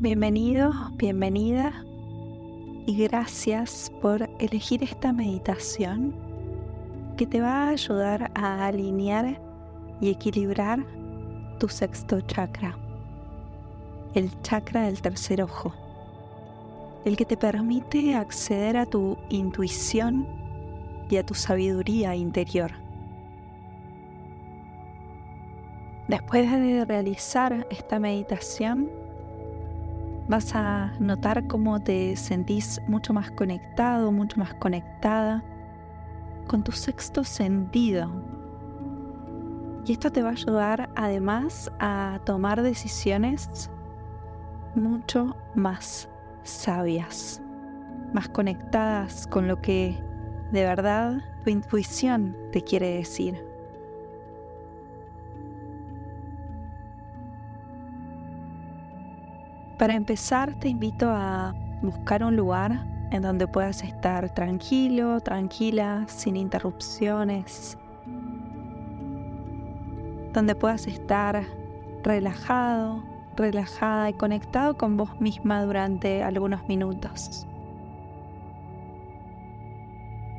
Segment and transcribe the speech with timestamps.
[0.00, 1.84] Bienvenido, bienvenida
[2.86, 6.14] y gracias por elegir esta meditación
[7.16, 9.40] que te va a ayudar a alinear
[10.00, 10.86] y equilibrar
[11.58, 12.78] tu sexto chakra,
[14.14, 15.74] el chakra del tercer ojo,
[17.04, 20.28] el que te permite acceder a tu intuición
[21.10, 22.70] y a tu sabiduría interior.
[26.06, 29.07] Después de realizar esta meditación,
[30.28, 35.42] vas a notar cómo te sentís mucho más conectado, mucho más conectada
[36.46, 38.10] con tu sexto sentido.
[39.86, 43.70] Y esto te va a ayudar además a tomar decisiones
[44.74, 46.10] mucho más
[46.42, 47.40] sabias,
[48.12, 49.98] más conectadas con lo que
[50.52, 53.47] de verdad tu intuición te quiere decir.
[59.78, 66.34] Para empezar, te invito a buscar un lugar en donde puedas estar tranquilo, tranquila, sin
[66.34, 67.78] interrupciones,
[70.32, 71.44] donde puedas estar
[72.02, 73.04] relajado,
[73.36, 77.46] relajada y conectado con vos misma durante algunos minutos.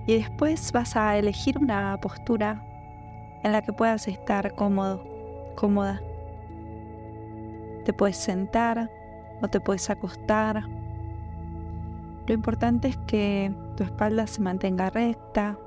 [0.05, 2.61] Y después vas a elegir una postura
[3.43, 5.01] en la que puedas estar cómodo,
[5.55, 6.01] cómoda.
[7.85, 8.98] Te puedes sentar
[9.41, 10.63] o te puedes acostar.
[12.27, 15.57] Lo importante es que tu espalda se mantenga recta,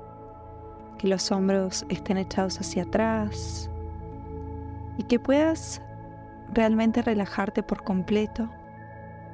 [0.97, 3.69] que los hombros estén echados hacia atrás
[4.97, 5.81] y que puedas
[6.53, 8.49] realmente relajarte por completo,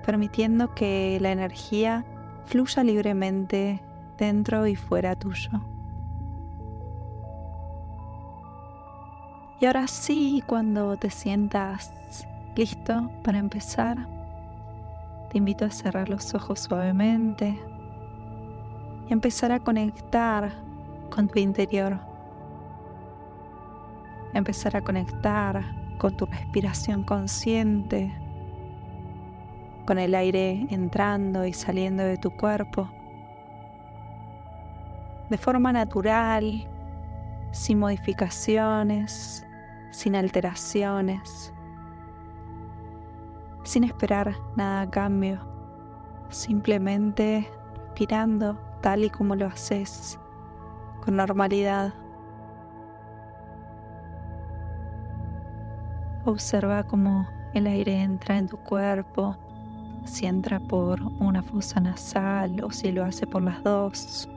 [0.05, 2.05] permitiendo que la energía
[2.45, 3.83] fluya libremente
[4.17, 5.61] dentro y fuera tuyo.
[9.61, 11.91] Y ahora sí, cuando te sientas
[12.55, 14.18] listo para empezar,
[15.29, 17.59] te invito a cerrar los ojos suavemente
[19.07, 20.51] y empezar a conectar
[21.09, 21.99] con tu interior.
[24.33, 25.63] Empezar a conectar
[25.97, 28.13] con tu respiración consciente,
[29.85, 32.89] con el aire entrando y saliendo de tu cuerpo.
[35.29, 36.67] De forma natural,
[37.51, 39.45] sin modificaciones,
[39.91, 41.53] sin alteraciones
[43.69, 45.37] sin esperar nada a cambio,
[46.29, 50.19] simplemente respirando tal y como lo haces,
[51.05, 51.93] con normalidad.
[56.25, 59.37] Observa cómo el aire entra en tu cuerpo,
[60.03, 64.27] si entra por una fosa nasal o si lo hace por las dos.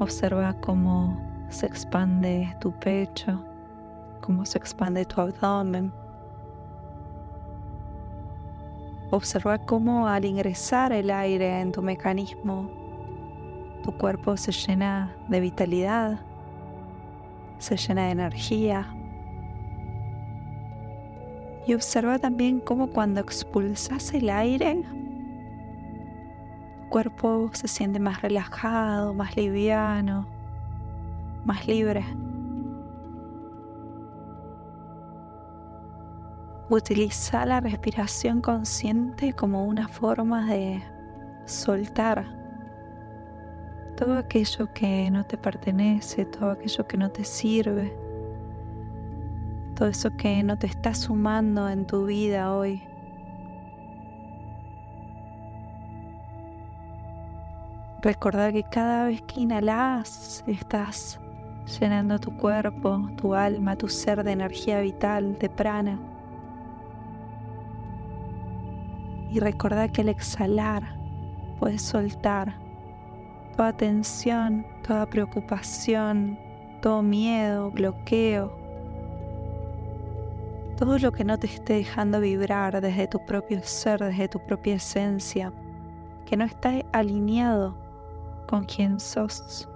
[0.00, 1.16] Observa cómo
[1.50, 3.44] se expande tu pecho,
[4.22, 5.99] cómo se expande tu abdomen.
[9.12, 12.70] Observa cómo al ingresar el aire en tu mecanismo,
[13.82, 16.20] tu cuerpo se llena de vitalidad,
[17.58, 18.94] se llena de energía.
[21.66, 24.84] Y observa también cómo cuando expulsas el aire,
[26.76, 30.24] tu cuerpo se siente más relajado, más liviano,
[31.44, 32.04] más libre.
[36.70, 40.80] Utiliza la respiración consciente como una forma de
[41.44, 42.24] soltar
[43.96, 47.92] todo aquello que no te pertenece, todo aquello que no te sirve,
[49.74, 52.80] todo eso que no te está sumando en tu vida hoy.
[58.00, 61.18] Recordar que cada vez que inhalas estás
[61.80, 66.09] llenando tu cuerpo, tu alma, tu ser de energía vital, de prana.
[69.30, 70.82] Y recordar que al exhalar
[71.58, 72.54] puedes soltar
[73.56, 76.38] toda tensión, toda preocupación,
[76.80, 78.58] todo miedo, bloqueo,
[80.76, 84.76] todo lo que no te esté dejando vibrar desde tu propio ser, desde tu propia
[84.76, 85.52] esencia,
[86.24, 87.76] que no está alineado
[88.48, 89.68] con quien sos,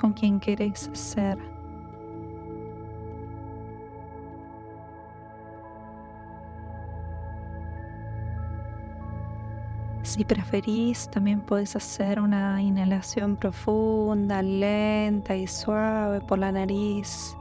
[0.00, 1.38] con quien querés ser.
[10.18, 17.36] Si preferís, también puedes hacer una inhalación profunda, lenta y suave por la nariz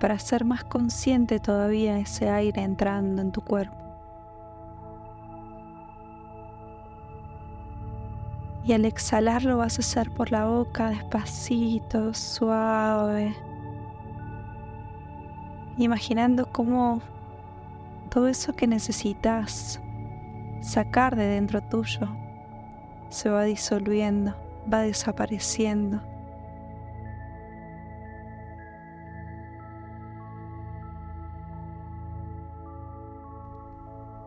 [0.00, 3.76] para hacer más consciente todavía ese aire entrando en tu cuerpo.
[8.64, 13.36] Y al exhalar lo vas a hacer por la boca despacito, suave,
[15.78, 17.00] imaginando cómo
[18.08, 19.80] todo eso que necesitas
[20.60, 22.08] sacar de dentro tuyo
[23.10, 24.34] se va disolviendo,
[24.72, 26.00] va desapareciendo.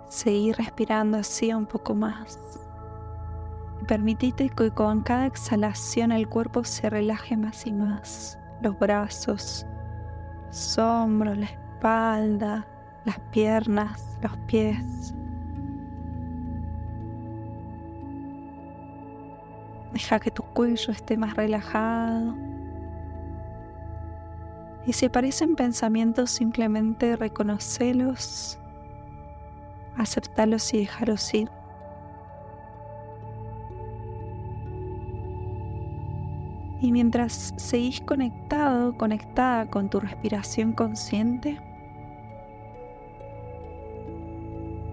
[0.09, 2.37] Seguí respirando así un poco más.
[3.87, 8.37] Permitite que con cada exhalación el cuerpo se relaje más y más.
[8.61, 9.65] Los brazos,
[10.45, 12.67] los hombros, la espalda,
[13.05, 15.13] las piernas, los pies.
[19.93, 22.35] Deja que tu cuello esté más relajado.
[24.85, 28.59] Y si aparecen pensamientos, simplemente reconocelos,
[29.95, 31.49] aceptarlos y dejarlos ir.
[36.81, 41.61] Y mientras seguís conectado, conectada con tu respiración consciente,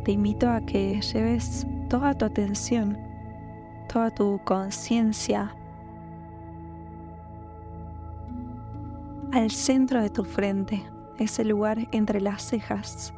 [0.04, 3.09] te invito a que lleves toda tu atención,
[3.92, 5.52] toda tu conciencia
[9.32, 10.84] al centro de tu frente,
[11.18, 13.12] ese lugar entre las cejas,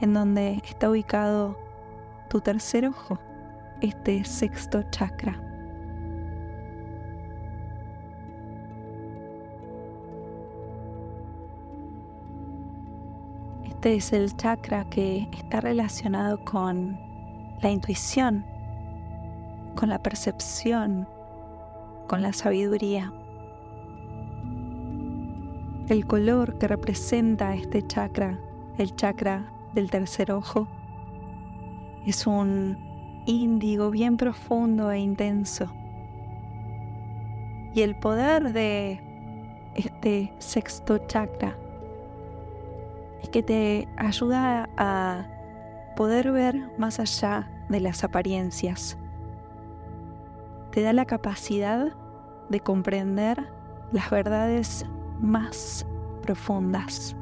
[0.00, 1.56] en donde está ubicado
[2.28, 3.18] tu tercer ojo,
[3.80, 5.40] este sexto chakra.
[13.64, 16.98] Este es el chakra que está relacionado con
[17.60, 18.44] la intuición,
[19.76, 21.08] con la percepción,
[22.08, 23.12] con la sabiduría.
[25.88, 28.40] El color que representa este chakra,
[28.78, 30.66] el chakra del tercer ojo,
[32.04, 35.72] es un índigo bien profundo e intenso.
[37.74, 39.00] Y el poder de
[39.74, 41.56] este sexto chakra
[43.30, 45.26] que te ayuda a
[45.96, 48.96] poder ver más allá de las apariencias.
[50.76, 51.88] Te da la capacidad
[52.50, 53.42] de comprender
[53.92, 54.84] las verdades
[55.18, 55.86] más
[56.20, 57.16] profundas.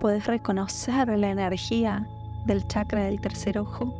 [0.00, 2.08] Puedes reconocer la energía
[2.46, 3.92] del chakra del tercer ojo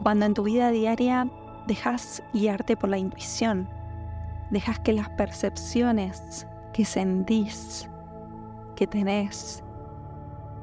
[0.00, 1.28] cuando en tu vida diaria
[1.66, 3.68] dejas guiarte por la intuición,
[4.50, 7.88] dejas que las percepciones que sentís,
[8.76, 9.64] que tenés,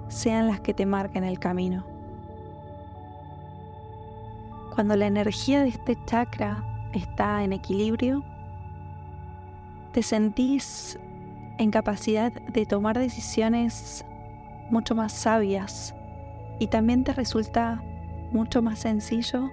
[0.10, 1.86] sean las que te marquen el camino.
[4.76, 6.64] Cuando la energía de este chakra
[6.94, 8.24] está en equilibrio,
[9.94, 11.00] te sentís
[11.58, 14.06] en capacidad de tomar decisiones
[14.70, 15.96] mucho más sabias
[16.60, 17.82] y también te resulta
[18.32, 19.50] mucho más sencillo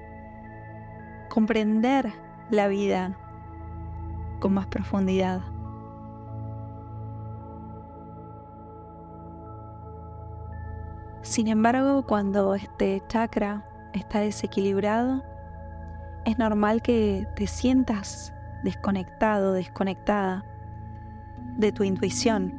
[1.29, 2.13] comprender
[2.51, 3.17] la vida
[4.39, 5.56] con más profundidad.
[11.27, 15.25] Sin embargo, cuando este chakra está desequilibrado,
[16.25, 18.33] es normal que te sientas
[18.63, 20.45] desconectado, desconectada
[21.57, 22.55] de tu intuición,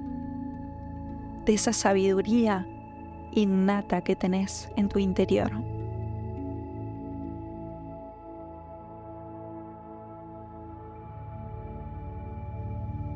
[1.45, 2.67] de esa sabiduría
[3.31, 5.49] innata que tenés en tu interior.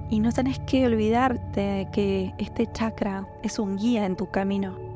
[0.10, 4.91] Y no tenés que olvidarte que este chakra es un guía en tu camino.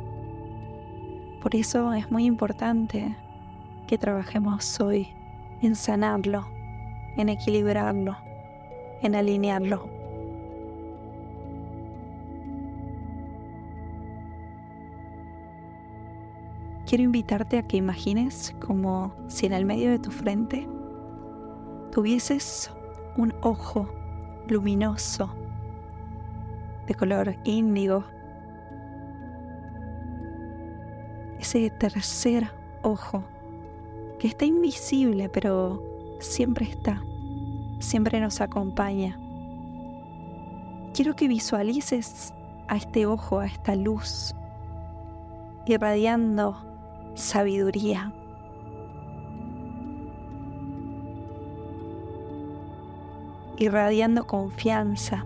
[1.45, 3.15] Por eso es muy importante
[3.85, 5.09] que trabajemos hoy
[5.61, 6.47] en sanarlo,
[7.17, 8.17] en equilibrarlo,
[9.03, 9.87] en alinearlo.
[16.87, 20.67] Quiero invitarte a que imagines como si en el medio de tu frente
[21.91, 22.71] tuvieses
[23.17, 23.87] un ojo
[24.47, 25.29] luminoso
[26.87, 28.14] de color índigo.
[31.55, 33.23] Tercer ojo
[34.19, 35.81] que está invisible pero
[36.19, 37.01] siempre está,
[37.79, 39.17] siempre nos acompaña.
[40.93, 42.33] Quiero que visualices
[42.67, 44.35] a este ojo, a esta luz,
[45.65, 46.57] irradiando
[47.13, 48.11] sabiduría,
[53.57, 55.25] irradiando confianza,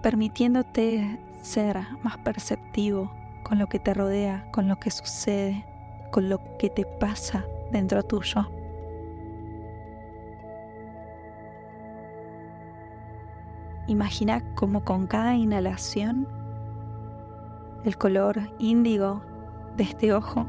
[0.00, 3.10] permitiéndote ser más perceptivo
[3.44, 5.64] con lo que te rodea, con lo que sucede,
[6.10, 8.50] con lo que te pasa dentro tuyo.
[13.86, 16.26] Imagina como con cada inhalación
[17.84, 19.22] el color índigo
[19.76, 20.46] de este ojo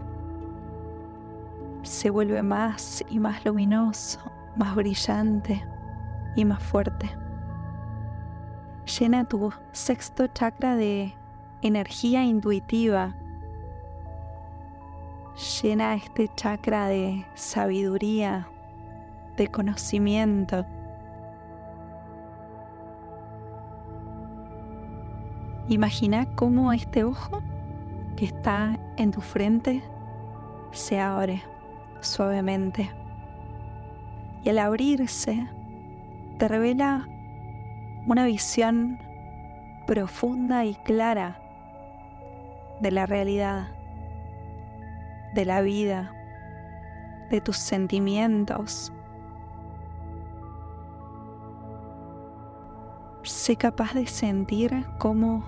[1.83, 4.19] se vuelve más y más luminoso,
[4.55, 5.63] más brillante
[6.35, 7.26] y más fuerte.
[8.87, 11.13] Llena tu sexto chakra de
[11.61, 13.15] energía intuitiva.
[15.61, 18.47] Llena este chakra de sabiduría,
[19.35, 20.65] de conocimiento.
[25.67, 27.41] Imagina cómo este ojo
[28.15, 29.83] que está en tu frente
[30.71, 31.43] se abre
[31.99, 32.89] suavemente.
[34.45, 35.45] Y al abrirse,
[36.37, 37.05] te revela
[38.07, 38.99] una visión
[39.85, 41.41] profunda y clara
[42.79, 43.67] de la realidad,
[45.33, 46.13] de la vida,
[47.29, 48.93] de tus sentimientos.
[53.23, 55.43] Sé capaz de sentir cómo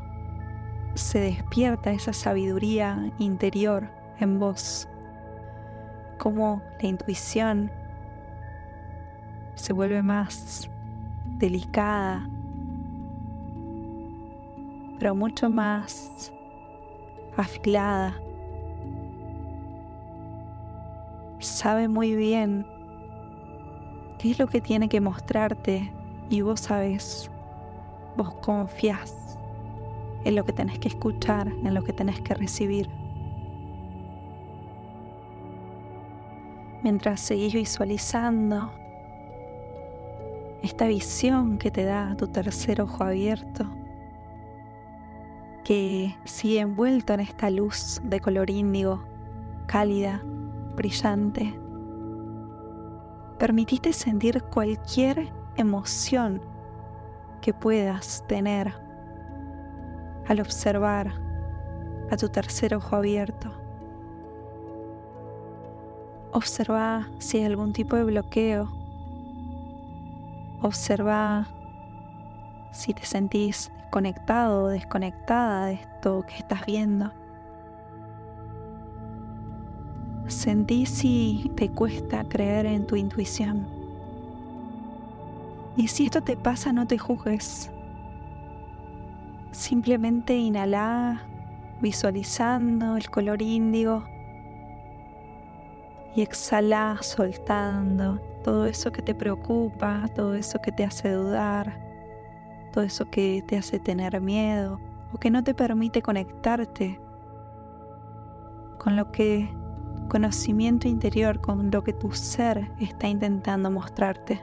[0.95, 3.89] se despierta esa sabiduría interior
[4.19, 4.89] en vos,
[6.17, 7.71] cómo la intuición
[9.55, 10.69] se vuelve más
[11.25, 12.27] delicada,
[14.99, 16.31] pero mucho más
[17.37, 18.13] afilada.
[21.39, 22.67] Sabe muy bien
[24.17, 25.93] qué es lo que tiene que mostrarte
[26.29, 27.31] y vos sabes,
[28.17, 29.39] vos confías
[30.25, 32.89] en lo que tenés que escuchar, en lo que tenés que recibir.
[36.83, 38.71] Mientras seguís visualizando
[40.61, 43.65] esta visión que te da tu tercer ojo abierto,
[45.69, 49.03] que sigue envuelto en esta luz de color índigo,
[49.67, 50.19] cálida,
[50.75, 51.59] brillante.
[53.37, 56.41] Permitiste sentir cualquier emoción
[57.39, 58.73] que puedas tener
[60.27, 61.13] al observar
[62.09, 63.51] a tu tercer ojo abierto.
[66.31, 68.71] Observa si hay algún tipo de bloqueo.
[70.63, 71.47] Observa
[72.71, 77.11] si te sentís conectado o desconectada de esto que estás viendo.
[80.27, 83.67] Sentí si te cuesta creer en tu intuición.
[85.75, 87.71] Y si esto te pasa, no te juzgues.
[89.51, 91.23] Simplemente inhala
[91.81, 94.03] visualizando el color índigo
[96.15, 101.88] y exhala soltando todo eso que te preocupa, todo eso que te hace dudar,
[102.69, 104.79] todo eso que te hace tener miedo
[105.13, 106.99] o que no te permite conectarte
[108.77, 109.49] con lo que
[110.09, 114.41] conocimiento interior, con lo que tu ser está intentando mostrarte.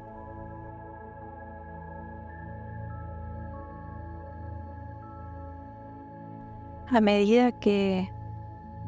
[6.89, 8.13] A medida que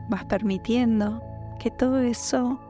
[0.08, 1.20] vas permitiendo
[1.58, 2.60] que todo eso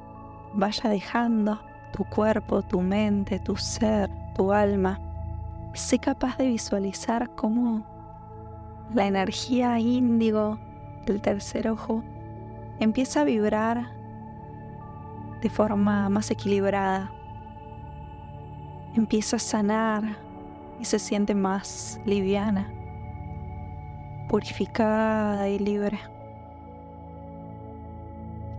[0.55, 1.61] vaya dejando
[1.93, 4.99] tu cuerpo, tu mente, tu ser, tu alma,
[5.79, 7.87] sé capaz de visualizar cómo
[8.93, 10.59] la energía índigo
[11.07, 12.03] del tercer ojo
[12.81, 13.93] empieza a vibrar
[15.41, 17.13] de forma más equilibrada.
[18.95, 20.17] Empieza a sanar
[20.81, 22.69] y se siente más liviana,
[24.29, 26.01] purificada y libre.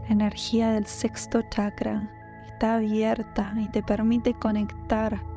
[0.08, 2.10] La energía del sexto chakra
[2.48, 5.29] está abierta y te permite conectar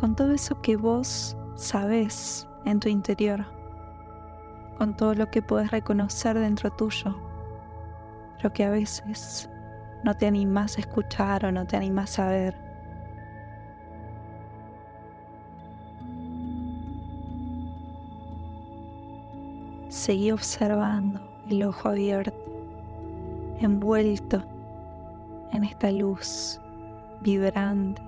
[0.00, 3.44] con todo eso que vos sabes en tu interior,
[4.78, 7.14] con todo lo que puedes reconocer dentro tuyo,
[8.42, 9.50] lo que a veces
[10.02, 12.56] no te animas a escuchar o no te animas a ver.
[19.90, 22.34] Seguí observando el ojo abierto,
[23.58, 24.42] envuelto
[25.52, 26.58] en esta luz
[27.20, 28.00] vibrante,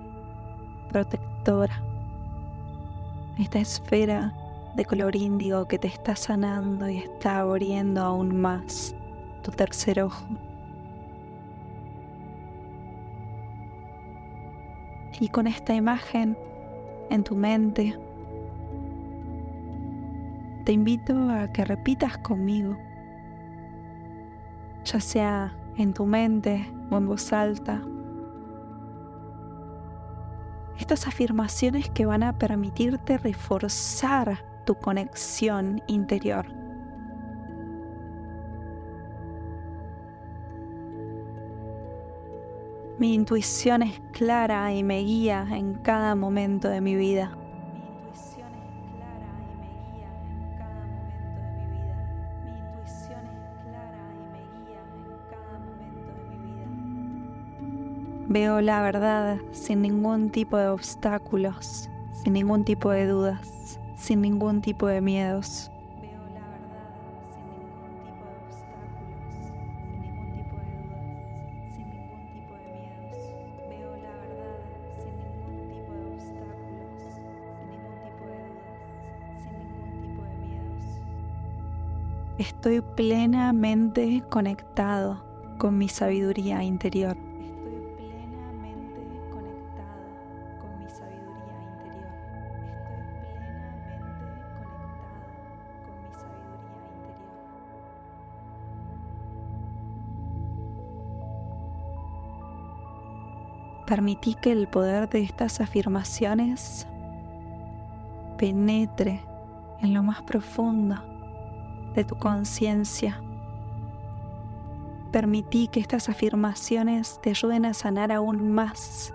[0.89, 1.22] protectora
[3.37, 4.33] esta esfera
[4.75, 8.95] de color índigo que te está sanando y está abriendo aún más
[9.41, 10.25] tu tercer ojo.
[15.19, 16.37] Y con esta imagen
[17.09, 17.99] en tu mente,
[20.63, 22.77] te invito a que repitas conmigo,
[24.85, 27.81] ya sea en tu mente o en voz alta,
[30.79, 36.45] estas afirmaciones que van a permitirte reforzar tu conexión interior.
[42.99, 47.35] Mi intuición es clara y me guía en cada momento de mi vida.
[58.33, 64.59] Veo la verdad sin ningún tipo de obstáculos, sin ningún tipo de dudas, sin ningún
[64.59, 65.69] tipo de miedos.
[66.01, 66.89] Veo la verdad
[67.29, 68.33] sin ningún tipo de
[103.93, 106.87] Permití que el poder de estas afirmaciones
[108.39, 109.21] penetre
[109.83, 110.95] en lo más profundo
[111.93, 113.21] de tu conciencia.
[115.11, 119.13] Permití que estas afirmaciones te ayuden a sanar aún más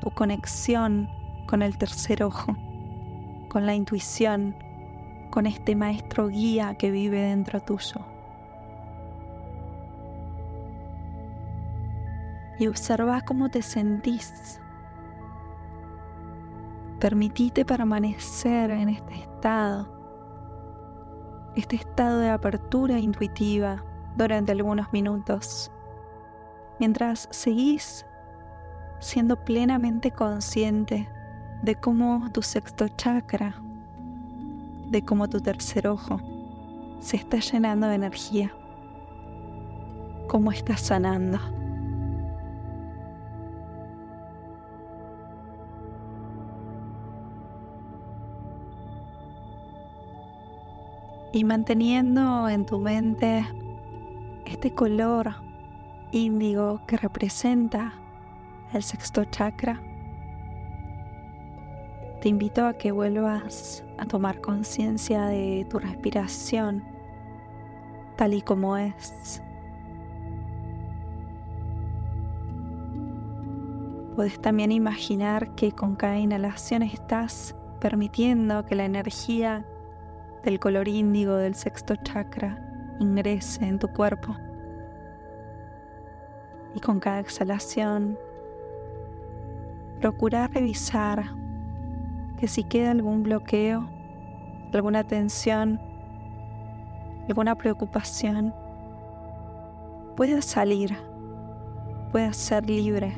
[0.00, 1.08] tu conexión
[1.46, 2.56] con el tercer ojo,
[3.48, 4.56] con la intuición,
[5.30, 8.01] con este maestro guía que vive dentro tuyo.
[12.62, 14.60] Y observa cómo te sentís.
[17.00, 19.88] Permitite permanecer en este estado,
[21.56, 23.82] este estado de apertura intuitiva
[24.16, 25.72] durante algunos minutos,
[26.78, 28.06] mientras seguís
[29.00, 31.10] siendo plenamente consciente
[31.62, 33.56] de cómo tu sexto chakra,
[34.86, 36.20] de cómo tu tercer ojo
[37.00, 38.52] se está llenando de energía,
[40.28, 41.40] cómo estás sanando.
[51.32, 53.46] Y manteniendo en tu mente
[54.44, 55.34] este color
[56.10, 57.94] índigo que representa
[58.72, 59.80] el sexto chakra,
[62.20, 66.84] te invito a que vuelvas a tomar conciencia de tu respiración
[68.16, 69.42] tal y como es.
[74.14, 79.64] Puedes también imaginar que con cada inhalación estás permitiendo que la energía
[80.44, 82.58] del color índigo del sexto chakra
[82.98, 84.36] ingrese en tu cuerpo.
[86.74, 88.18] Y con cada exhalación,
[90.00, 91.24] procura revisar
[92.38, 93.88] que si queda algún bloqueo,
[94.72, 95.80] alguna tensión,
[97.28, 98.52] alguna preocupación,
[100.16, 100.96] puedas salir,
[102.10, 103.12] puedas ser libre,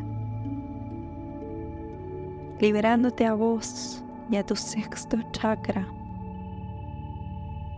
[2.60, 5.87] liberándote a vos y a tu sexto chakra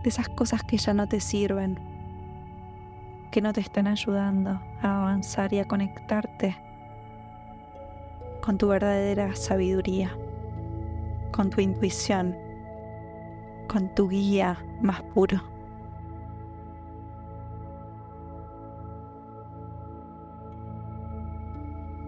[0.09, 1.79] esas cosas que ya no te sirven,
[3.31, 6.57] que no te están ayudando a avanzar y a conectarte
[8.41, 10.11] con tu verdadera sabiduría,
[11.31, 12.35] con tu intuición,
[13.67, 15.41] con tu guía más puro.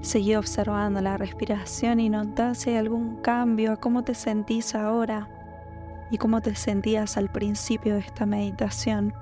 [0.01, 5.27] Seguí observando la respiración y nota si hay algún cambio a cómo te sentís ahora
[6.11, 9.13] y cómo te sentías al principio de esta meditación.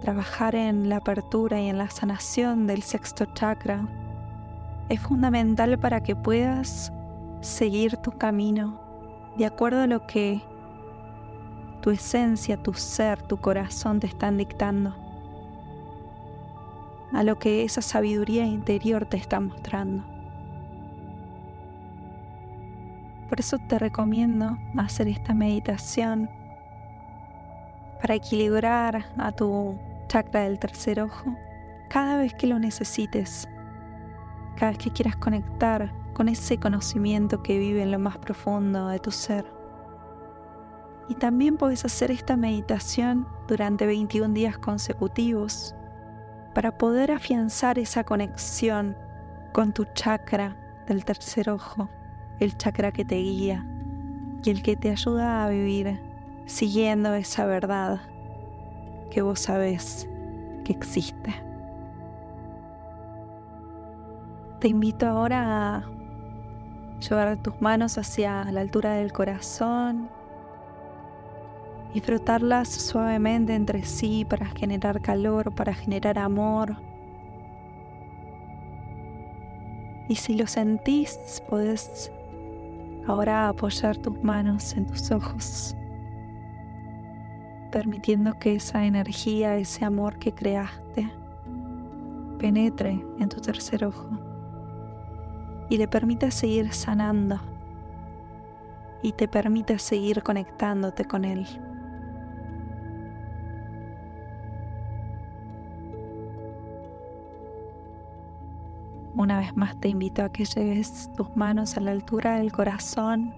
[0.00, 3.88] Trabajar en la apertura y en la sanación del sexto chakra
[4.88, 6.92] es fundamental para que puedas
[7.40, 8.80] seguir tu camino
[9.36, 10.42] de acuerdo a lo que
[11.80, 14.94] tu esencia, tu ser, tu corazón te están dictando,
[17.12, 20.13] a lo que esa sabiduría interior te está mostrando.
[23.28, 26.30] Por eso te recomiendo hacer esta meditación
[28.00, 31.34] para equilibrar a tu chakra del tercer ojo
[31.88, 33.48] cada vez que lo necesites,
[34.56, 38.98] cada vez que quieras conectar con ese conocimiento que vive en lo más profundo de
[38.98, 39.46] tu ser.
[41.08, 45.74] Y también puedes hacer esta meditación durante 21 días consecutivos
[46.54, 48.96] para poder afianzar esa conexión
[49.52, 50.56] con tu chakra
[50.86, 51.88] del tercer ojo
[52.40, 53.66] el chakra que te guía
[54.42, 56.00] y el que te ayuda a vivir
[56.46, 58.00] siguiendo esa verdad
[59.10, 60.08] que vos sabés
[60.64, 61.34] que existe.
[64.60, 65.84] Te invito ahora a
[67.00, 70.08] llevar tus manos hacia la altura del corazón
[71.92, 76.76] y frotarlas suavemente entre sí para generar calor, para generar amor.
[80.08, 82.10] Y si lo sentís, podés
[83.06, 85.76] Ahora apoyar tus manos en tus ojos,
[87.70, 91.12] permitiendo que esa energía, ese amor que creaste,
[92.38, 94.08] penetre en tu tercer ojo
[95.68, 97.40] y le permita seguir sanando
[99.02, 101.46] y te permita seguir conectándote con él.
[109.16, 113.32] Una vez más te invito a que lleves tus manos a la altura del corazón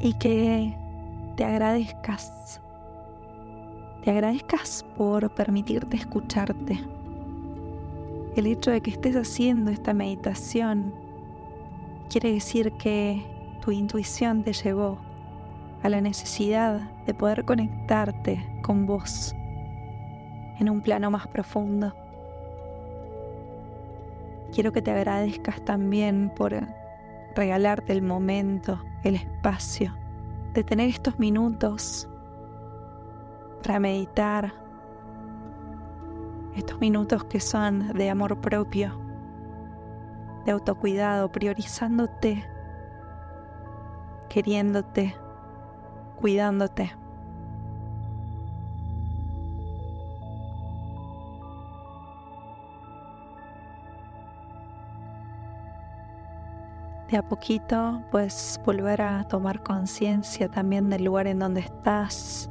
[0.00, 0.76] y que
[1.36, 2.60] te agradezcas.
[4.02, 6.80] Te agradezcas por permitirte escucharte.
[8.34, 10.92] El hecho de que estés haciendo esta meditación
[12.10, 13.24] quiere decir que
[13.60, 14.98] tu intuición te llevó
[15.84, 19.36] a la necesidad de poder conectarte con vos
[20.58, 21.94] en un plano más profundo.
[24.54, 26.54] Quiero que te agradezcas también por
[27.34, 29.92] regalarte el momento, el espacio,
[30.52, 32.08] de tener estos minutos
[33.64, 34.54] para meditar,
[36.54, 38.96] estos minutos que son de amor propio,
[40.44, 42.48] de autocuidado, priorizándote,
[44.28, 45.16] queriéndote,
[46.20, 46.92] cuidándote.
[57.14, 62.50] De a poquito puedes volver a tomar conciencia también del lugar en donde estás,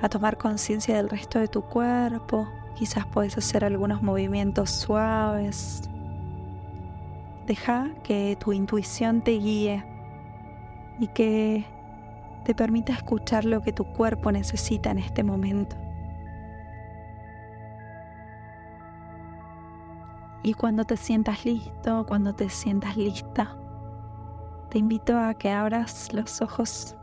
[0.00, 2.48] a tomar conciencia del resto de tu cuerpo.
[2.74, 5.88] Quizás puedes hacer algunos movimientos suaves.
[7.46, 9.84] Deja que tu intuición te guíe
[10.98, 11.64] y que
[12.44, 15.76] te permita escuchar lo que tu cuerpo necesita en este momento.
[20.44, 23.56] Y cuando te sientas listo, cuando te sientas lista,
[24.70, 26.96] te invito a que abras los ojos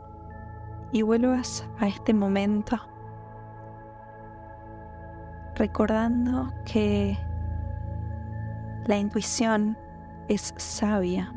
[0.92, 2.76] y vuelvas a este momento,
[5.54, 7.16] recordando que
[8.86, 9.78] la intuición
[10.28, 11.32] es sabia,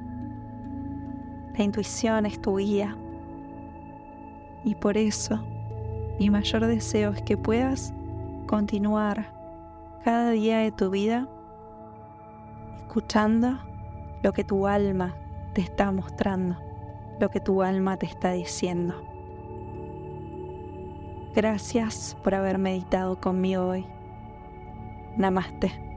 [1.58, 2.98] la intuición es tu guía.
[4.66, 5.40] Y por eso
[6.20, 7.94] mi mayor deseo es que puedas
[8.48, 9.32] continuar
[10.04, 11.28] cada día de tu vida
[12.94, 13.58] escuchando
[14.22, 15.16] lo que tu alma
[15.54, 16.58] te está mostrando,
[17.20, 18.94] lo que tu alma te está diciendo.
[21.34, 23.88] Gracias por haber meditado conmigo hoy.
[25.18, 25.93] Namaste.